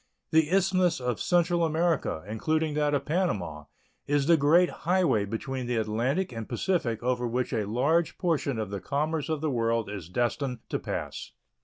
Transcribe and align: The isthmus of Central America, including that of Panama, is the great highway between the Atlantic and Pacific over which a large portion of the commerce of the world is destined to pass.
The 0.31 0.49
isthmus 0.49 0.99
of 0.99 1.19
Central 1.21 1.63
America, 1.63 2.23
including 2.27 2.73
that 2.73 2.95
of 2.95 3.05
Panama, 3.05 3.65
is 4.07 4.25
the 4.25 4.35
great 4.35 4.69
highway 4.89 5.25
between 5.25 5.67
the 5.67 5.75
Atlantic 5.75 6.31
and 6.31 6.49
Pacific 6.49 7.03
over 7.03 7.27
which 7.27 7.53
a 7.53 7.65
large 7.67 8.17
portion 8.17 8.57
of 8.57 8.71
the 8.71 8.81
commerce 8.81 9.29
of 9.29 9.41
the 9.41 9.51
world 9.51 9.91
is 9.91 10.09
destined 10.09 10.61
to 10.69 10.79
pass. 10.79 11.33